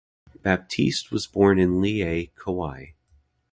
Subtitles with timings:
[0.41, 2.93] Baptiste was born in Lihue, Kauai.